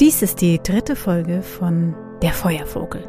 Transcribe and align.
Dies 0.00 0.22
ist 0.22 0.40
die 0.40 0.60
dritte 0.60 0.96
Folge 0.96 1.40
von 1.40 1.94
Der 2.20 2.32
Feuervogel. 2.32 3.06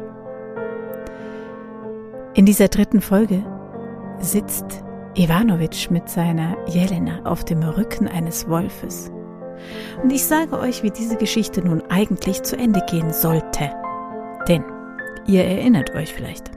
In 2.34 2.46
dieser 2.46 2.68
dritten 2.68 3.00
Folge 3.00 3.44
sitzt 4.20 4.84
Ivanovic 5.16 5.90
mit 5.90 6.08
seiner 6.08 6.56
Jelena 6.68 7.24
auf 7.24 7.44
dem 7.44 7.64
Rücken 7.64 8.06
eines 8.06 8.48
Wolfes. 8.48 9.10
Und 10.00 10.12
ich 10.12 10.24
sage 10.24 10.60
euch, 10.60 10.84
wie 10.84 10.92
diese 10.92 11.16
Geschichte 11.16 11.60
nun 11.60 11.82
eigentlich 11.88 12.44
zu 12.44 12.56
Ende 12.56 12.80
gehen 12.88 13.12
sollte. 13.12 13.72
Denn 14.46 14.62
ihr 15.26 15.44
erinnert 15.44 15.92
euch 15.96 16.14
vielleicht. 16.14 16.52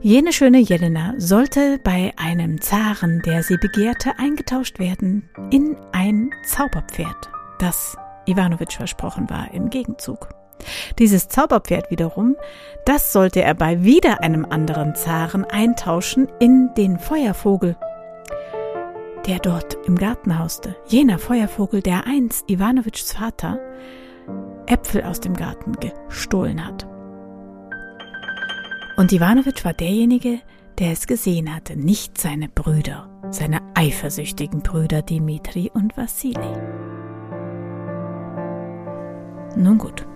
Jene 0.00 0.32
schöne 0.32 0.58
Jelena 0.58 1.14
sollte 1.16 1.80
bei 1.82 2.12
einem 2.16 2.60
Zaren, 2.60 3.20
der 3.26 3.42
sie 3.42 3.56
begehrte, 3.56 4.16
eingetauscht 4.16 4.78
werden 4.78 5.28
in 5.50 5.76
ein 5.90 6.30
Zauberpferd, 6.46 7.30
das 7.58 7.96
Ivanovic 8.26 8.72
versprochen 8.72 9.28
war 9.30 9.52
im 9.52 9.70
Gegenzug. 9.70 10.28
Dieses 10.98 11.28
Zauberpferd 11.28 11.90
wiederum, 11.90 12.36
das 12.84 13.12
sollte 13.12 13.42
er 13.42 13.54
bei 13.54 13.82
wieder 13.82 14.22
einem 14.22 14.44
anderen 14.44 14.94
Zaren 14.94 15.44
eintauschen 15.44 16.28
in 16.38 16.70
den 16.76 16.98
Feuervogel, 16.98 17.76
der 19.26 19.38
dort 19.38 19.78
im 19.86 19.96
Garten 19.96 20.38
hauste. 20.38 20.76
Jener 20.86 21.18
Feuervogel, 21.18 21.82
der 21.82 22.06
einst 22.06 22.50
Ivanovics 22.50 23.12
Vater 23.12 23.58
Äpfel 24.66 25.02
aus 25.02 25.20
dem 25.20 25.34
Garten 25.34 25.72
gestohlen 25.72 26.64
hat. 26.64 26.86
Und 28.96 29.12
Ivanovic 29.12 29.64
war 29.64 29.72
derjenige, 29.72 30.40
der 30.78 30.92
es 30.92 31.06
gesehen 31.06 31.54
hatte, 31.54 31.76
nicht 31.76 32.18
seine 32.18 32.48
Brüder, 32.48 33.08
seine 33.30 33.60
eifersüchtigen 33.74 34.62
Brüder 34.62 35.02
Dimitri 35.02 35.70
und 35.72 35.96
Vassili. 35.96 36.79
Nun 39.56 39.78
gut. 39.78 40.06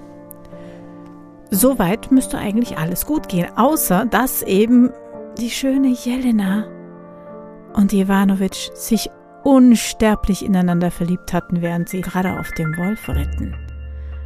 Soweit 1.51 2.11
müsste 2.11 2.39
eigentlich 2.39 2.79
alles 2.79 3.07
gut 3.07 3.29
gehen, 3.29 3.47
außer 3.57 4.07
dass 4.07 4.43
eben 4.43 4.91
die 5.39 5.51
schöne 5.51 5.89
Jelena 5.89 6.67
und 7.75 7.93
Ivanovic 7.93 8.71
sich 8.75 9.11
unsterblich 9.45 10.45
ineinander 10.45 10.91
verliebt 10.91 11.33
hatten, 11.33 11.63
während 11.63 11.89
sie 11.89 12.01
gerade 12.01 12.39
auf 12.39 12.51
dem 12.53 12.77
Wolf 12.77 13.09
ritten. 13.09 13.55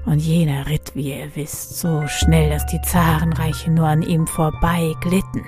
Und 0.06 0.20
jener 0.20 0.66
ritt, 0.68 0.92
wie 0.94 1.12
ihr 1.12 1.34
wisst, 1.34 1.78
so 1.78 2.06
schnell, 2.06 2.50
dass 2.50 2.64
die 2.66 2.80
Zarenreiche 2.80 3.70
nur 3.70 3.86
an 3.86 4.00
ihm 4.00 4.26
vorbei 4.26 4.94
glitten. 5.00 5.44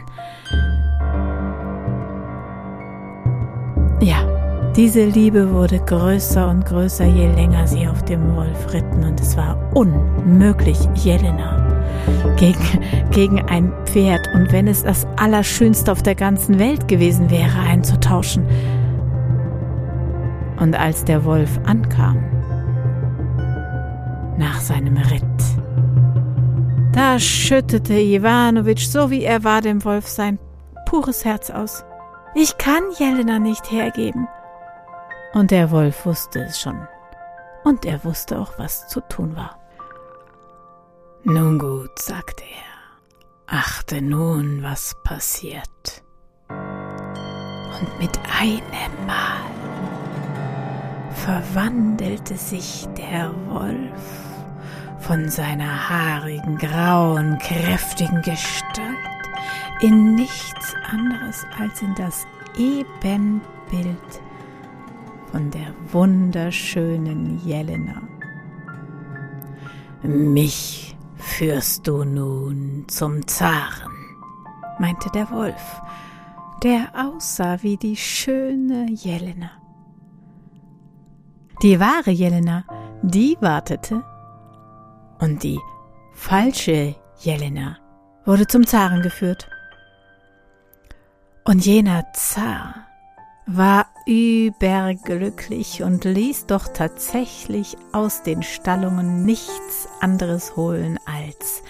Ja, 4.02 4.29
diese 4.80 5.04
Liebe 5.04 5.52
wurde 5.52 5.78
größer 5.78 6.48
und 6.48 6.64
größer, 6.64 7.04
je 7.04 7.26
länger 7.26 7.66
sie 7.66 7.86
auf 7.86 8.02
dem 8.06 8.34
Wolf 8.34 8.72
ritten, 8.72 9.04
und 9.04 9.20
es 9.20 9.36
war 9.36 9.58
unmöglich, 9.74 10.78
Jelena 10.94 11.82
gegen, 12.38 12.80
gegen 13.10 13.42
ein 13.42 13.74
Pferd, 13.84 14.26
und 14.34 14.50
wenn 14.52 14.66
es 14.66 14.82
das 14.82 15.06
Allerschönste 15.18 15.92
auf 15.92 16.02
der 16.02 16.14
ganzen 16.14 16.58
Welt 16.58 16.88
gewesen 16.88 17.28
wäre, 17.28 17.58
einzutauschen. 17.58 18.46
Und 20.58 20.74
als 20.74 21.04
der 21.04 21.26
Wolf 21.26 21.60
ankam, 21.66 22.16
nach 24.38 24.60
seinem 24.62 24.96
Ritt, 24.96 25.22
da 26.94 27.18
schüttete 27.18 28.00
Iwanowitsch, 28.00 28.86
so 28.86 29.10
wie 29.10 29.24
er 29.24 29.44
war, 29.44 29.60
dem 29.60 29.84
Wolf 29.84 30.08
sein 30.08 30.38
pures 30.86 31.26
Herz 31.26 31.50
aus. 31.50 31.84
Ich 32.34 32.56
kann 32.56 32.82
Jelena 32.98 33.38
nicht 33.38 33.70
hergeben. 33.70 34.26
Und 35.32 35.50
der 35.50 35.70
Wolf 35.70 36.06
wusste 36.06 36.40
es 36.44 36.60
schon. 36.60 36.86
Und 37.64 37.84
er 37.84 38.02
wusste 38.04 38.38
auch, 38.38 38.58
was 38.58 38.88
zu 38.88 39.00
tun 39.00 39.36
war. 39.36 39.58
Nun 41.22 41.58
gut, 41.58 41.98
sagte 41.98 42.42
er, 42.44 43.56
achte 43.58 44.00
nun, 44.00 44.62
was 44.62 44.96
passiert. 45.04 46.02
Und 46.48 47.98
mit 47.98 48.18
einem 48.40 49.06
Mal 49.06 49.40
verwandelte 51.12 52.36
sich 52.36 52.88
der 52.96 53.30
Wolf 53.48 54.20
von 54.98 55.28
seiner 55.28 55.88
haarigen, 55.88 56.56
grauen, 56.58 57.38
kräftigen 57.38 58.22
Gestalt 58.22 58.96
in 59.80 60.14
nichts 60.14 60.74
anderes 60.90 61.46
als 61.58 61.82
in 61.82 61.94
das 61.94 62.26
Ebenbild 62.56 63.42
von 65.30 65.50
der 65.50 65.74
wunderschönen 65.92 67.38
Jelena. 67.44 68.02
Mich 70.02 70.96
führst 71.16 71.86
du 71.86 72.04
nun 72.04 72.84
zum 72.88 73.26
Zaren, 73.26 73.92
meinte 74.78 75.10
der 75.10 75.30
Wolf, 75.30 75.82
der 76.62 76.88
aussah 76.94 77.62
wie 77.62 77.76
die 77.76 77.96
schöne 77.96 78.86
Jelena. 78.90 79.50
Die 81.62 81.78
wahre 81.78 82.10
Jelena, 82.10 82.64
die 83.02 83.36
wartete, 83.40 84.02
und 85.20 85.42
die 85.42 85.60
falsche 86.14 86.94
Jelena 87.18 87.76
wurde 88.24 88.46
zum 88.46 88.66
Zaren 88.66 89.02
geführt. 89.02 89.48
Und 91.44 91.66
jener 91.66 92.04
Zar 92.14 92.89
war 93.56 93.86
überglücklich 94.06 95.82
und 95.82 96.04
ließ 96.04 96.46
doch 96.46 96.68
tatsächlich 96.68 97.76
aus 97.92 98.22
den 98.22 98.42
Stallungen 98.42 99.24
nichts 99.24 99.88
anderes 100.00 100.56
holen 100.56 100.98
als 101.04 101.62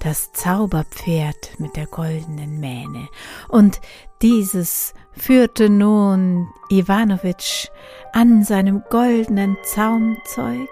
das 0.00 0.32
Zauberpferd 0.32 1.58
mit 1.58 1.76
der 1.76 1.86
goldenen 1.86 2.60
Mähne. 2.60 3.08
Und 3.48 3.80
dieses 4.22 4.94
führte 5.12 5.68
nun 5.68 6.48
Iwanowitsch 6.70 7.68
an 8.12 8.44
seinem 8.44 8.82
goldenen 8.90 9.56
Zaumzeug 9.64 10.68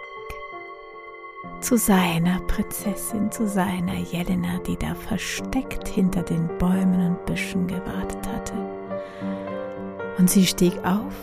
zu 1.61 1.77
seiner 1.77 2.41
Prinzessin, 2.43 3.31
zu 3.33 3.49
seiner 3.49 3.95
Jelena, 3.95 4.59
die 4.67 4.77
da 4.77 4.95
versteckt 4.95 5.89
hinter 5.89 6.23
den 6.23 6.47
Bäumen 6.59 7.09
und 7.09 7.27
Büschen 7.27 7.67
gewartet 7.67 8.27
hatte. 8.27 8.36
Und 10.27 10.31
sie 10.33 10.47
stieg 10.47 10.77
auf 10.85 11.15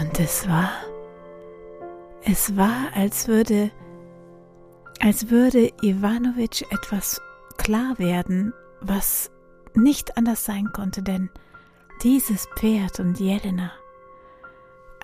und 0.00 0.18
es 0.18 0.48
war, 0.48 0.70
es 2.24 2.56
war, 2.56 2.88
als 2.94 3.28
würde, 3.28 3.70
als 4.98 5.28
würde 5.28 5.70
Iwanowitsch 5.82 6.62
etwas 6.70 7.20
klar 7.58 7.98
werden, 7.98 8.54
was 8.80 9.30
nicht 9.74 10.16
anders 10.16 10.46
sein 10.46 10.72
konnte, 10.72 11.02
denn 11.02 11.28
dieses 12.02 12.48
Pferd 12.56 12.98
und 12.98 13.20
Jelena 13.20 13.72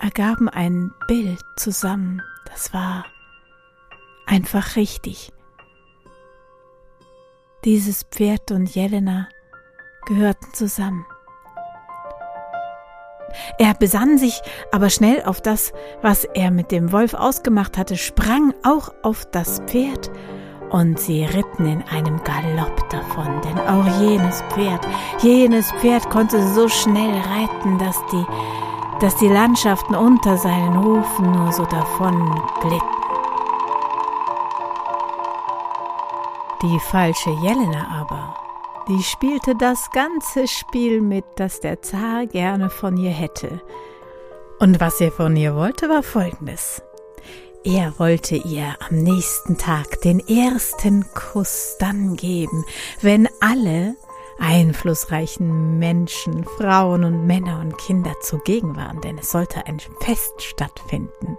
ergaben 0.01 0.49
ein 0.49 0.95
Bild 1.07 1.45
zusammen, 1.57 2.23
das 2.47 2.73
war 2.73 3.05
einfach 4.25 4.77
richtig. 4.77 5.31
Dieses 7.67 8.05
Pferd 8.05 8.51
und 8.51 8.75
Jelena 8.75 9.29
gehörten 10.07 10.55
zusammen. 10.55 11.05
Er 13.59 13.75
besann 13.75 14.19
sich 14.19 14.41
aber 14.73 14.91
schnell 14.91 15.23
auf 15.25 15.41
das, 15.41 15.73
was 16.03 16.25
er 16.25 16.51
mit 16.51 16.71
dem 16.71 16.93
Wolf 16.93 17.15
ausgemacht 17.15 17.79
hatte, 17.79 17.97
sprang 17.97 18.55
auch 18.63 18.91
auf 19.03 19.25
das 19.31 19.61
Pferd, 19.67 20.11
und 20.71 20.99
sie 20.99 21.25
ritten 21.25 21.67
in 21.67 21.83
einem 21.85 22.21
Galopp 22.25 22.91
davon, 22.91 23.41
denn 23.43 23.59
auch 23.61 24.01
jenes 24.01 24.43
Pferd, 24.51 24.85
jenes 25.21 25.71
Pferd 25.73 26.11
konnte 26.11 26.45
so 26.49 26.69
schnell 26.69 27.13
reiten, 27.13 27.79
dass 27.79 27.97
die, 28.11 28.27
dass 28.99 29.15
die 29.17 29.29
Landschaften 29.29 29.95
unter 29.95 30.37
seinen 30.37 30.83
Hufen 30.83 31.31
nur 31.31 31.53
so 31.53 31.65
davon 31.67 32.29
glitten. 32.61 32.83
Die 36.63 36.81
falsche 36.81 37.31
Jelena 37.31 37.87
aber, 38.01 38.35
die 38.89 39.03
spielte 39.03 39.55
das 39.57 39.91
ganze 39.93 40.49
Spiel 40.49 41.01
mit, 41.01 41.25
das 41.37 41.61
der 41.61 41.83
Zar 41.83 42.27
gerne 42.27 42.71
von 42.71 42.97
ihr 42.97 43.11
hätte. 43.11 43.61
Und 44.59 44.81
was 44.81 45.01
er 45.01 45.13
von 45.13 45.37
ihr 45.37 45.55
wollte, 45.55 45.89
war 45.89 46.03
folgendes. 46.03 46.83
Er 47.65 47.99
wollte 47.99 48.37
ihr 48.37 48.77
am 48.89 48.97
nächsten 48.97 49.57
Tag 49.57 50.01
den 50.03 50.21
ersten 50.21 51.07
Kuss 51.15 51.77
dann 51.79 52.15
geben, 52.17 52.65
wenn 53.01 53.29
alle 53.41 53.97
einflussreichen 54.39 55.79
Menschen, 55.79 56.45
Frauen 56.45 57.05
und 57.05 57.27
Männer 57.27 57.61
und 57.61 57.79
Kinder 57.79 58.15
zugegen 58.21 58.77
waren, 58.77 59.01
denn 59.01 59.19
es 59.19 59.31
sollte 59.31 59.67
ein 59.67 59.81
Fest 60.01 60.43
stattfinden. 60.43 61.39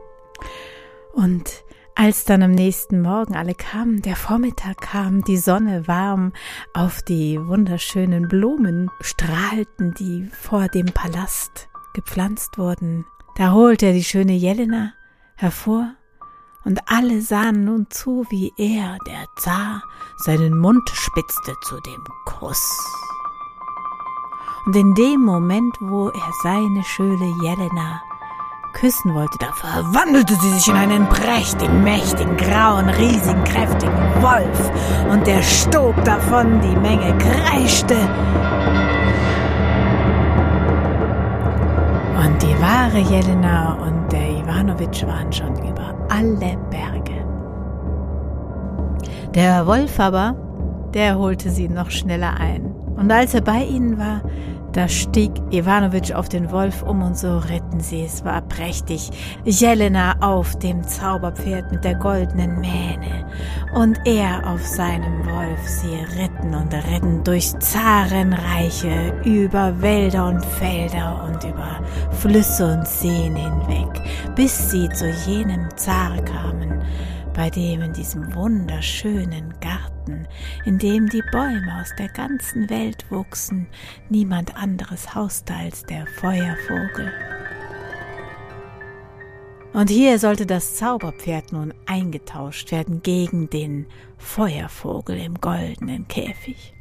Und 1.13 1.64
als 1.95 2.25
dann 2.25 2.43
am 2.43 2.51
nächsten 2.51 3.01
Morgen 3.01 3.35
alle 3.35 3.55
kamen, 3.55 4.01
der 4.01 4.17
Vormittag 4.17 4.81
kam, 4.81 5.23
die 5.23 5.37
Sonne 5.37 5.87
warm 5.87 6.33
auf 6.73 7.01
die 7.01 7.39
wunderschönen 7.39 8.27
Blumen 8.27 8.91
strahlten, 8.99 9.93
die 9.93 10.29
vor 10.29 10.67
dem 10.67 10.87
Palast 10.87 11.69
gepflanzt 11.93 12.57
wurden, 12.57 13.05
da 13.37 13.51
holte 13.51 13.87
er 13.87 13.93
die 13.93 14.03
schöne 14.03 14.33
Jelena 14.33 14.93
hervor 15.35 15.95
und 16.65 16.79
alle 16.87 17.21
sahen 17.21 17.63
nun 17.63 17.87
zu, 17.89 18.25
wie 18.29 18.51
er, 18.57 18.97
der 19.07 19.25
Zar, 19.37 19.81
seinen 20.17 20.57
Mund 20.59 20.89
spitzte 20.93 21.53
zu 21.63 21.79
dem 21.81 22.03
Kuss. 22.25 22.77
Und 24.65 24.75
in 24.75 24.95
dem 24.95 25.21
Moment, 25.21 25.75
wo 25.79 26.09
er 26.09 26.31
seine 26.43 26.83
schöne 26.83 27.33
Jelena 27.43 28.01
küssen 28.75 29.13
wollte, 29.13 29.37
da 29.39 29.51
verwandelte 29.53 30.35
sie 30.35 30.49
sich 30.51 30.67
in 30.67 30.75
einen 30.75 31.07
prächtigen, 31.09 31.83
mächtigen, 31.83 32.37
grauen, 32.37 32.89
riesigen, 32.89 33.43
kräftigen 33.43 33.97
Wolf. 34.21 34.71
Und 35.09 35.25
der 35.25 35.41
stob 35.41 35.95
davon, 36.03 36.61
die 36.61 36.75
Menge 36.75 37.17
kreischte. 37.17 37.95
Und 42.23 42.41
die 42.41 42.61
wahre 42.61 42.99
Jelena 42.99 43.73
und 43.75 44.11
der 44.11 44.29
Iwanowitsch 44.29 45.05
waren 45.07 45.31
schon 45.31 45.55
über 45.67 45.95
alle 46.09 46.57
Berge. 46.69 47.25
Der 49.33 49.65
Wolf 49.65 49.99
aber, 49.99 50.35
der 50.93 51.17
holte 51.17 51.49
sie 51.49 51.69
noch 51.69 51.89
schneller 51.89 52.35
ein. 52.39 52.73
Und 52.97 53.11
als 53.11 53.33
er 53.33 53.41
bei 53.41 53.63
ihnen 53.63 53.97
war, 53.97 54.21
da 54.75 54.89
stieg 54.89 55.31
Iwanowitsch 55.51 56.11
auf 56.11 56.27
den 56.27 56.51
Wolf 56.51 56.83
um 56.83 57.01
und 57.01 57.17
so 57.17 57.37
ritten 57.37 57.79
sie. 57.79 58.03
Es 58.03 58.25
war 58.25 58.41
prächtig. 58.41 59.09
Jelena 59.45 60.15
auf 60.19 60.59
dem 60.59 60.83
Zauberpferd 60.83 61.71
mit 61.71 61.85
der 61.85 61.95
goldenen 61.95 62.59
Mähne 62.59 63.25
und 63.73 63.97
er 64.05 64.45
auf 64.45 64.61
seinem 64.65 65.25
Wolf. 65.25 65.65
Sie 65.65 65.95
ritten 66.21 66.53
und 66.53 66.73
ritten 66.73 67.23
durch 67.23 67.57
Zarenreiche, 67.59 69.13
über 69.23 69.81
Wälder 69.81 70.27
und 70.27 70.43
Felder 70.43 71.23
und 71.25 71.41
über 71.45 71.79
Flüsse 72.11 72.73
und 72.73 72.85
Seen 72.85 73.35
hinweg, 73.35 74.01
bis 74.35 74.71
sie 74.71 74.89
zu 74.89 75.09
jenem 75.25 75.69
Zar 75.77 76.17
kamen, 76.23 76.83
bei 77.35 77.49
dem 77.49 77.81
in 77.81 77.93
diesem 77.93 78.33
wunderschönen 78.33 79.53
Garten, 79.59 80.27
in 80.65 80.77
dem 80.77 81.09
die 81.09 81.23
Bäume 81.31 81.79
aus 81.81 81.93
der 81.97 82.07
ganzen 82.07 82.69
Welt 82.69 83.05
wuchsen, 83.11 83.67
niemand 84.09 84.55
anderes 84.55 85.13
hauste 85.13 85.53
als 85.53 85.83
der 85.83 86.07
Feuervogel. 86.07 87.11
Und 89.73 89.89
hier 89.89 90.17
sollte 90.19 90.45
das 90.45 90.75
Zauberpferd 90.75 91.51
nun 91.51 91.73
eingetauscht 91.85 92.71
werden 92.71 93.03
gegen 93.03 93.49
den 93.49 93.87
Feuervogel 94.17 95.17
im 95.17 95.35
goldenen 95.41 96.07
Käfig. 96.07 96.73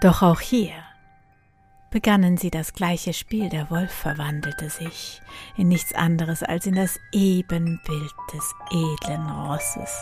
Doch 0.00 0.22
auch 0.22 0.40
hier 0.40 0.72
begannen 1.92 2.36
sie 2.36 2.50
das 2.50 2.72
gleiche 2.72 3.12
Spiel. 3.12 3.48
Der 3.48 3.70
Wolf 3.70 3.92
verwandelte 3.92 4.68
sich 4.70 5.22
in 5.56 5.68
nichts 5.68 5.94
anderes 5.94 6.42
als 6.42 6.66
in 6.66 6.74
das 6.74 6.98
Ebenbild 7.12 8.14
des 8.32 8.54
edlen 8.70 9.30
Rosses. 9.30 9.94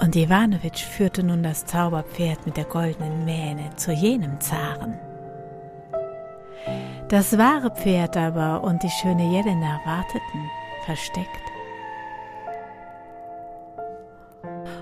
Und 0.00 0.14
Iwanowitsch 0.14 0.84
führte 0.84 1.24
nun 1.24 1.42
das 1.42 1.64
Zauberpferd 1.64 2.46
mit 2.46 2.56
der 2.56 2.66
goldenen 2.66 3.24
Mähne 3.24 3.74
zu 3.76 3.92
jenem 3.92 4.38
Zaren. 4.40 4.98
Das 7.08 7.38
wahre 7.38 7.70
Pferd 7.70 8.16
aber 8.16 8.62
und 8.62 8.82
die 8.82 8.90
schöne 8.90 9.30
Jelena 9.30 9.80
warteten, 9.84 10.50
versteckt. 10.84 11.55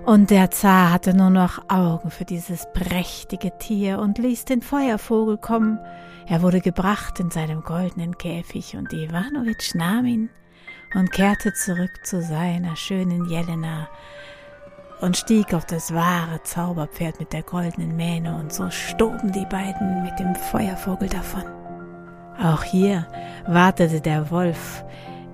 Und 0.07 0.31
der 0.31 0.51
Zar 0.51 0.93
hatte 0.93 1.15
nur 1.15 1.31
noch 1.31 1.71
Augen 1.71 2.11
für 2.11 2.27
dieses 2.27 2.67
prächtige 2.75 3.57
Tier 3.57 3.99
und 3.99 4.19
ließ 4.19 4.45
den 4.45 4.61
Feuervogel 4.61 5.39
kommen. 5.39 5.79
Er 6.27 6.43
wurde 6.43 6.61
gebracht 6.61 7.21
in 7.21 7.31
seinem 7.31 7.63
goldenen 7.63 8.19
Käfig 8.19 8.77
und 8.77 8.93
Iwanowitsch 8.93 9.75
nahm 9.75 10.05
ihn 10.05 10.31
und 10.95 11.11
kehrte 11.11 11.55
zurück 11.55 12.05
zu 12.05 12.21
seiner 12.21 12.77
schönen 12.77 13.25
Jelena 13.31 13.89
und 15.01 15.17
stieg 15.17 15.55
auf 15.55 15.65
das 15.65 15.95
wahre 15.95 16.43
Zauberpferd 16.43 17.19
mit 17.19 17.33
der 17.33 17.43
goldenen 17.43 17.97
Mähne 17.97 18.37
und 18.37 18.53
so 18.53 18.69
stoben 18.71 19.33
die 19.33 19.47
beiden 19.47 20.03
mit 20.03 20.19
dem 20.19 20.35
Feuervogel 20.35 21.09
davon. 21.09 21.45
Auch 22.43 22.63
hier 22.63 23.07
wartete 23.47 24.03
der 24.03 24.31
Wolf 24.31 24.85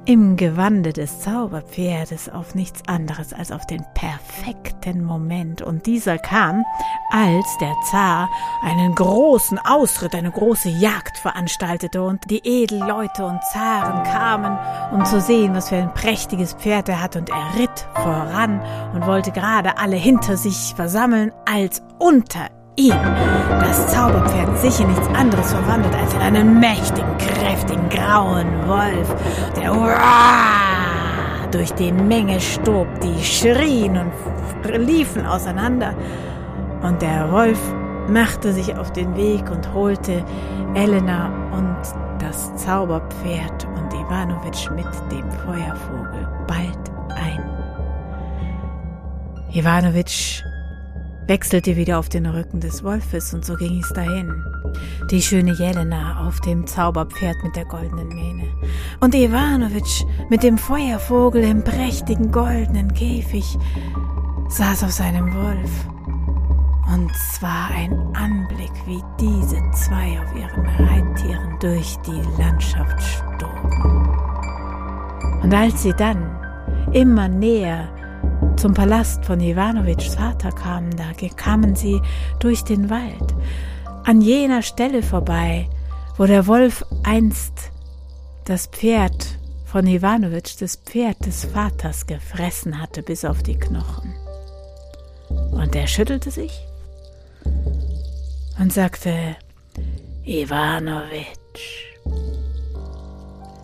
im 0.06 0.36
Gewande 0.36 0.92
des 0.92 1.20
Zauberpferdes 1.20 2.28
auf 2.28 2.54
nichts 2.54 2.82
anderes 2.86 3.32
als 3.32 3.52
auf 3.52 3.66
den 3.66 3.84
perfekten 3.94 5.04
Moment. 5.04 5.62
Und 5.62 5.86
dieser 5.86 6.18
kam, 6.18 6.64
als 7.10 7.46
der 7.60 7.74
Zar 7.90 8.28
einen 8.62 8.94
großen 8.94 9.58
Ausritt, 9.58 10.14
eine 10.14 10.30
große 10.30 10.68
Jagd 10.68 11.18
veranstaltete 11.18 12.02
und 12.02 12.30
die 12.30 12.40
Edelleute 12.44 13.24
und 13.24 13.42
Zaren 13.52 14.02
kamen, 14.04 14.58
um 14.92 15.04
zu 15.04 15.20
sehen, 15.20 15.54
was 15.54 15.68
für 15.68 15.76
ein 15.76 15.94
prächtiges 15.94 16.54
Pferd 16.54 16.88
er 16.88 17.02
hat. 17.02 17.16
Und 17.16 17.30
er 17.30 17.60
ritt 17.60 17.86
voran 17.94 18.60
und 18.94 19.06
wollte 19.06 19.32
gerade 19.32 19.78
alle 19.78 19.96
hinter 19.96 20.36
sich 20.36 20.74
versammeln, 20.74 21.32
als 21.44 21.82
unter 21.98 22.48
ihm 22.80 22.96
das 23.60 23.86
Zauberpferd 23.88 24.58
sich 24.58 24.80
in 24.80 24.88
nichts 24.88 25.08
anderes 25.08 25.52
verwandelt 25.52 25.94
als 25.94 26.14
in 26.14 26.20
einen 26.20 26.60
mächtigen, 26.60 27.16
kräftigen, 27.18 27.88
grauen 27.88 28.46
Wolf, 28.66 29.14
der 29.56 29.70
durch 31.50 31.72
die 31.74 31.92
Menge 31.92 32.40
stob, 32.40 32.86
die 33.00 33.22
schrien 33.22 33.98
und 33.98 34.12
liefen 34.86 35.26
auseinander. 35.26 35.94
Und 36.82 37.02
der 37.02 37.30
Wolf 37.30 37.58
machte 38.08 38.52
sich 38.52 38.76
auf 38.76 38.92
den 38.92 39.14
Weg 39.16 39.50
und 39.50 39.72
holte 39.74 40.24
Elena 40.74 41.30
und 41.52 41.76
das 42.18 42.54
Zauberpferd 42.56 43.66
und 43.76 43.92
Iwanowitsch 43.92 44.70
mit 44.70 44.86
dem 45.10 45.30
Feuervogel 45.30 46.28
bald 46.46 46.90
ein. 47.16 47.42
Iwanowitsch 49.52 50.44
wechselte 51.30 51.76
wieder 51.76 52.00
auf 52.00 52.08
den 52.08 52.26
Rücken 52.26 52.58
des 52.58 52.82
Wolfes 52.82 53.32
und 53.32 53.44
so 53.44 53.54
ging 53.54 53.80
es 53.80 53.88
dahin. 53.90 54.44
Die 55.12 55.22
schöne 55.22 55.52
Jelena 55.52 56.26
auf 56.26 56.40
dem 56.40 56.66
Zauberpferd 56.66 57.36
mit 57.44 57.54
der 57.54 57.66
goldenen 57.66 58.08
Mähne 58.08 58.48
und 58.98 59.14
Iwanowitsch 59.14 60.02
mit 60.28 60.42
dem 60.42 60.58
Feuervogel 60.58 61.44
im 61.44 61.62
prächtigen 61.62 62.32
goldenen 62.32 62.92
Käfig 62.94 63.56
saß 64.48 64.82
auf 64.82 64.90
seinem 64.90 65.32
Wolf. 65.32 65.70
Und 66.92 67.12
zwar 67.14 67.70
ein 67.76 67.92
Anblick, 68.16 68.72
wie 68.86 69.00
diese 69.20 69.62
zwei 69.70 70.20
auf 70.20 70.34
ihren 70.34 70.66
Reittieren 70.84 71.56
durch 71.60 71.96
die 71.98 72.42
Landschaft 72.42 73.00
stoben. 73.00 74.08
Und 75.44 75.54
als 75.54 75.84
sie 75.84 75.92
dann 75.92 76.36
immer 76.92 77.28
näher 77.28 77.88
zum 78.60 78.74
Palast 78.74 79.24
von 79.24 79.40
Iwanowitschs 79.40 80.16
Vater 80.16 80.52
kamen, 80.52 80.94
da 80.94 81.12
kamen 81.34 81.74
sie 81.74 82.02
durch 82.40 82.62
den 82.62 82.90
Wald, 82.90 83.34
an 84.04 84.20
jener 84.20 84.60
Stelle 84.60 85.02
vorbei, 85.02 85.66
wo 86.18 86.26
der 86.26 86.46
Wolf 86.46 86.84
einst 87.02 87.70
das 88.44 88.66
Pferd 88.66 89.38
von 89.64 89.86
Iwanowitsch, 89.86 90.60
das 90.60 90.76
Pferd 90.76 91.24
des 91.24 91.46
Vaters, 91.46 92.06
gefressen 92.06 92.78
hatte 92.78 93.02
bis 93.02 93.24
auf 93.24 93.42
die 93.42 93.58
Knochen. 93.58 94.14
Und 95.52 95.74
er 95.74 95.86
schüttelte 95.86 96.30
sich 96.30 96.52
und 98.58 98.70
sagte, 98.74 99.36
Iwanowitsch, 100.22 101.86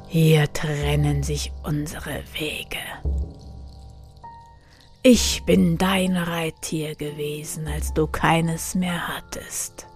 hier 0.09 0.51
trennen 0.55 1.23
sich 1.23 1.53
unsere 1.65 2.23
Wege. 2.33 2.79
Ich 5.09 5.45
bin 5.45 5.79
dein 5.79 6.17
Reittier 6.17 6.97
gewesen, 6.97 7.69
als 7.69 7.95
du 7.95 8.09
keines 8.09 8.75
mehr 8.75 9.07
hattest. 9.07 9.87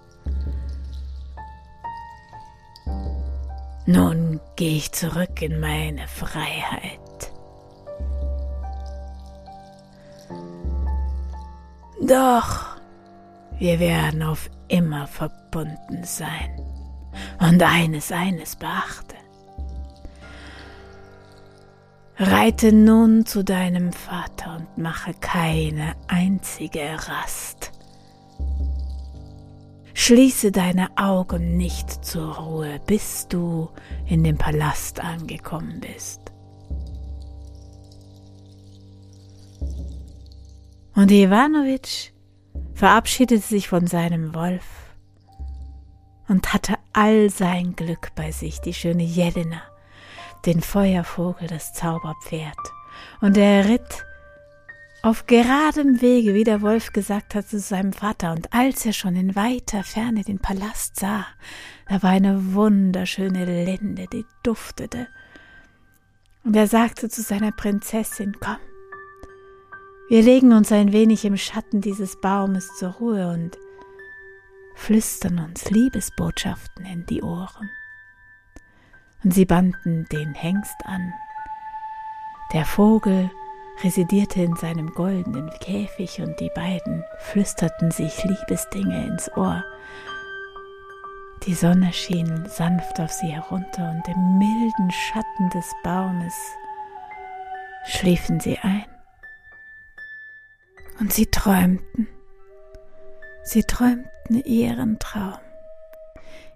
Nun 3.87 4.41
gehe 4.55 4.77
ich 4.77 4.93
zurück 4.93 5.43
in 5.43 5.59
meine 5.59 6.07
Freiheit. 6.07 7.33
Doch 12.07 12.77
wir 13.59 13.81
werden 13.81 14.23
auf 14.23 14.49
immer 14.69 15.09
verbunden 15.09 16.05
sein. 16.05 16.57
Und 17.41 17.61
eines, 17.61 18.13
eines 18.13 18.55
beachte. 18.55 19.10
Reite 22.23 22.71
nun 22.71 23.25
zu 23.25 23.43
deinem 23.43 23.95
Vater 23.95 24.59
und 24.59 24.77
mache 24.77 25.15
keine 25.15 25.95
einzige 26.07 26.83
Rast. 27.09 27.73
Schließe 29.95 30.53
deine 30.53 30.99
Augen 30.99 31.57
nicht 31.57 32.05
zur 32.05 32.37
Ruhe, 32.37 32.79
bis 32.87 33.27
du 33.29 33.71
in 34.05 34.23
dem 34.23 34.37
Palast 34.37 35.01
angekommen 35.03 35.81
bist. 35.81 36.21
Und 40.95 41.11
Iwanowitsch 41.11 42.11
verabschiedete 42.75 43.41
sich 43.41 43.67
von 43.67 43.87
seinem 43.87 44.35
Wolf 44.35 44.67
und 46.29 46.53
hatte 46.53 46.75
all 46.93 47.31
sein 47.31 47.75
Glück 47.77 48.11
bei 48.15 48.31
sich, 48.31 48.61
die 48.61 48.75
schöne 48.75 49.05
Jelena 49.05 49.70
den 50.47 50.61
Feuervogel, 50.61 51.49
das 51.49 51.73
Zauberpferd, 51.73 52.59
und 53.21 53.37
er 53.37 53.69
ritt 53.69 54.05
auf 55.03 55.27
geradem 55.27 56.03
Wege, 56.03 56.35
wie 56.35 56.45
der 56.45 56.61
Wolf 56.61 56.93
gesagt 56.93 57.35
hat, 57.35 57.49
zu 57.49 57.59
seinem 57.59 57.93
Vater, 57.93 58.33
und 58.33 58.53
als 58.53 58.85
er 58.85 58.93
schon 58.93 59.17
in 59.17 59.35
weiter 59.35 59.83
Ferne 59.83 60.23
den 60.23 60.39
Palast 60.39 60.99
sah, 60.99 61.27
da 61.89 62.03
war 62.03 62.11
eine 62.11 62.55
wunderschöne 62.55 63.65
Linde, 63.65 64.07
die 64.13 64.27
duftete. 64.43 65.09
Und 66.45 66.55
er 66.55 66.67
sagte 66.67 67.09
zu 67.09 67.23
seiner 67.23 67.53
Prinzessin, 67.53 68.37
komm, 68.41 68.57
wir 70.11 70.23
legen 70.23 70.53
uns 70.53 70.73
ein 70.73 70.93
wenig 70.93 71.25
im 71.25 71.37
Schatten 71.37 71.81
dieses 71.81 72.21
Baumes 72.21 72.77
zur 72.77 72.91
Ruhe 72.91 73.33
und 73.33 73.57
flüstern 74.75 75.39
uns 75.39 75.71
Liebesbotschaften 75.71 76.85
in 76.85 77.07
die 77.07 77.23
Ohren. 77.23 77.71
Und 79.23 79.35
sie 79.35 79.45
banden 79.45 80.07
den 80.11 80.35
Hengst 80.35 80.77
an. 80.85 81.13
Der 82.53 82.65
Vogel 82.65 83.31
residierte 83.83 84.43
in 84.43 84.57
seinem 84.57 84.93
goldenen 84.93 85.51
Käfig 85.61 86.21
und 86.21 86.39
die 86.41 86.51
beiden 86.55 87.05
flüsterten 87.19 87.91
sich 87.91 88.25
Liebesdinge 88.25 89.07
ins 89.07 89.31
Ohr. 89.37 89.65
Die 91.45 91.55
Sonne 91.55 91.93
schien 91.93 92.47
sanft 92.47 93.01
auf 93.01 93.11
sie 93.11 93.29
herunter 93.29 93.91
und 93.91 94.07
im 94.09 94.39
milden 94.39 94.91
Schatten 94.91 95.49
des 95.51 95.67
Baumes 95.83 96.35
schliefen 97.87 98.41
sie 98.41 98.59
ein. 98.59 98.85
Und 100.99 101.13
sie 101.15 101.27
träumten, 101.27 102.09
sie 103.43 103.65
träumten 103.65 104.45
ihren 104.45 104.99
Traum, 104.99 105.39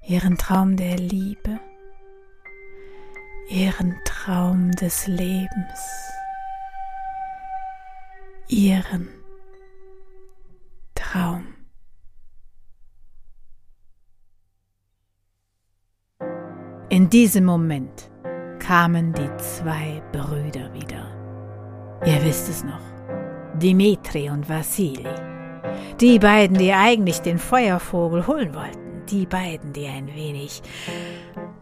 ihren 0.03 0.37
Traum 0.37 0.77
der 0.77 0.97
Liebe, 0.97 1.61
ihren 3.49 3.95
Traum 4.05 4.71
des 4.73 5.07
Lebens 5.07 6.05
ihren 8.49 9.09
Traum. 10.95 11.47
In 16.89 17.09
diesem 17.11 17.45
Moment 17.45 18.11
kamen 18.59 19.13
die 19.13 19.37
zwei 19.39 20.03
Brüder 20.13 20.73
wieder. 20.73 21.11
Ihr 22.07 22.23
wisst 22.23 22.49
es 22.49 22.63
noch, 22.63 22.81
Dimitri 23.55 24.31
und 24.31 24.49
Vassili. 24.49 25.09
Die 26.01 26.19
beiden, 26.19 26.59
die 26.59 26.73
eigentlich 26.73 27.21
den 27.21 27.39
Feuervogel 27.39 28.27
holen 28.27 28.55
wollten. 28.55 29.07
Die 29.11 29.27
beiden, 29.27 29.73
die 29.73 29.87
ein 29.87 30.15
wenig 30.15 30.63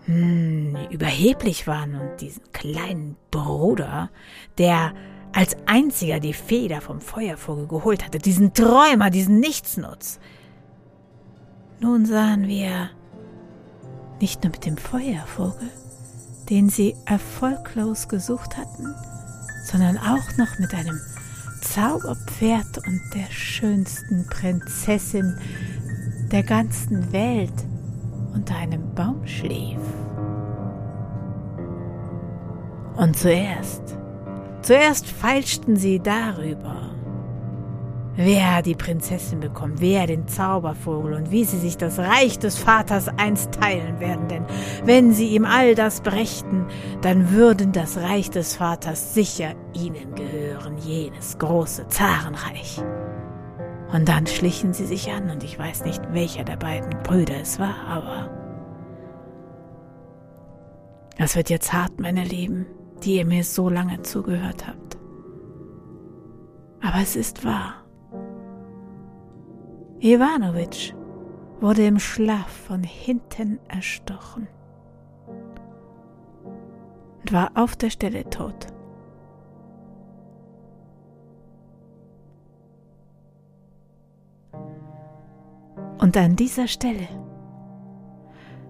hm, 0.06 0.76
überheblich 0.90 1.66
waren 1.66 1.94
und 1.94 2.20
diesen 2.20 2.42
kleinen 2.52 3.16
Bruder, 3.30 4.10
der 4.58 4.92
als 5.32 5.56
einziger 5.66 6.20
die 6.20 6.34
Feder 6.34 6.80
vom 6.80 7.00
Feuervogel 7.00 7.66
geholt 7.66 8.04
hatte, 8.04 8.18
diesen 8.18 8.52
Träumer, 8.52 9.10
diesen 9.10 9.40
Nichtsnutz. 9.40 10.18
Nun 11.80 12.04
sahen 12.04 12.46
wir 12.46 12.90
nicht 14.20 14.44
nur 14.44 14.52
mit 14.52 14.66
dem 14.66 14.76
Feuervogel, 14.76 15.70
den 16.50 16.68
sie 16.68 16.94
erfolglos 17.06 18.08
gesucht 18.08 18.56
hatten, 18.56 18.94
sondern 19.64 19.98
auch 19.98 20.36
noch 20.36 20.58
mit 20.58 20.74
einem 20.74 21.00
Zauberpferd 21.62 22.78
und 22.86 23.00
der 23.14 23.30
schönsten 23.30 24.26
Prinzessin 24.26 25.38
der 26.30 26.42
ganzen 26.42 27.12
Welt 27.12 27.52
unter 28.34 28.56
einem 28.56 28.94
Baum 28.94 29.26
schlief. 29.26 29.80
Und 32.96 33.16
zuerst 33.16 33.96
Zuerst 34.62 35.08
feilschten 35.08 35.74
sie 35.74 35.98
darüber, 35.98 36.94
wer 38.14 38.62
die 38.62 38.76
Prinzessin 38.76 39.40
bekommt, 39.40 39.80
wer 39.80 40.06
den 40.06 40.28
Zaubervogel 40.28 41.14
und 41.14 41.32
wie 41.32 41.44
sie 41.44 41.58
sich 41.58 41.76
das 41.76 41.98
Reich 41.98 42.38
des 42.38 42.58
Vaters 42.58 43.08
einst 43.16 43.50
teilen 43.54 43.98
werden. 43.98 44.28
Denn 44.28 44.44
wenn 44.84 45.12
sie 45.12 45.30
ihm 45.30 45.46
all 45.46 45.74
das 45.74 46.00
brächten, 46.00 46.66
dann 47.00 47.32
würden 47.32 47.72
das 47.72 47.96
Reich 47.96 48.30
des 48.30 48.54
Vaters 48.54 49.14
sicher 49.14 49.54
ihnen 49.74 50.14
gehören, 50.14 50.78
jenes 50.78 51.38
große 51.38 51.88
Zarenreich. 51.88 52.80
Und 53.92 54.08
dann 54.08 54.26
schlichen 54.26 54.72
sie 54.72 54.86
sich 54.86 55.10
an, 55.10 55.30
und 55.30 55.44
ich 55.44 55.58
weiß 55.58 55.84
nicht, 55.84 56.02
welcher 56.12 56.44
der 56.44 56.56
beiden 56.56 57.02
Brüder 57.02 57.40
es 57.40 57.58
war, 57.58 57.74
aber 57.86 58.30
das 61.18 61.36
wird 61.36 61.50
jetzt 61.50 61.72
hart, 61.72 62.00
meine 62.00 62.24
Lieben 62.24 62.66
die 63.04 63.16
ihr 63.16 63.26
mir 63.26 63.44
so 63.44 63.68
lange 63.68 64.02
zugehört 64.02 64.66
habt. 64.66 64.96
Aber 66.80 66.98
es 67.02 67.16
ist 67.16 67.44
wahr. 67.44 67.84
Ivanovic 70.00 70.94
wurde 71.60 71.86
im 71.86 71.98
Schlaf 71.98 72.48
von 72.48 72.82
hinten 72.82 73.60
erstochen 73.68 74.48
und 77.20 77.32
war 77.32 77.52
auf 77.54 77.76
der 77.76 77.90
Stelle 77.90 78.28
tot. 78.28 78.71
Und 86.12 86.18
an 86.18 86.36
dieser 86.36 86.68
Stelle, 86.68 87.08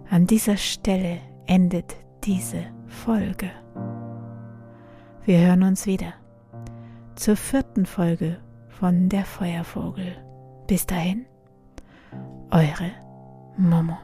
an 0.09 0.29
dieser 0.29 0.57
Stelle 0.57 1.19
endet 1.47 1.97
diese 2.23 2.67
Folge. 2.87 3.51
Wir 5.25 5.39
hören 5.49 5.65
uns 5.65 5.85
wieder 5.85 6.15
zur 7.17 7.35
vierten 7.35 7.85
Folge 7.85 8.39
von 8.69 9.09
Der 9.09 9.25
Feuervogel. 9.25 10.25
Bis 10.69 10.87
dahin, 10.87 11.27
eure 12.53 12.93
Momo. 13.57 13.99